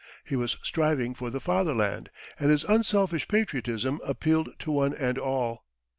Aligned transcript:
He 0.23 0.35
was 0.35 0.57
striving 0.63 1.13
for 1.13 1.29
the 1.29 1.39
Fatherland, 1.39 2.09
and 2.39 2.49
his 2.49 2.63
unselfish 2.63 3.27
patriotism 3.27 4.01
appealed 4.03 4.49
to 4.61 4.71
one 4.71 4.95
and 4.95 5.19
all. 5.19 5.63